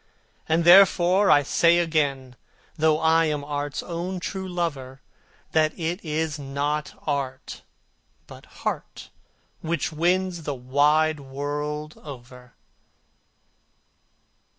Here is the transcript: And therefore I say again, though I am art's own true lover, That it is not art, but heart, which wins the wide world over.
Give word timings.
And 0.49 0.63
therefore 0.65 1.29
I 1.29 1.43
say 1.43 1.77
again, 1.77 2.35
though 2.75 2.97
I 2.99 3.25
am 3.25 3.43
art's 3.43 3.83
own 3.83 4.19
true 4.19 4.49
lover, 4.49 4.99
That 5.51 5.77
it 5.77 6.03
is 6.03 6.39
not 6.39 6.99
art, 7.05 7.61
but 8.25 8.47
heart, 8.47 9.11
which 9.61 9.91
wins 9.91 10.41
the 10.41 10.55
wide 10.55 11.19
world 11.19 11.99
over. 12.03 12.55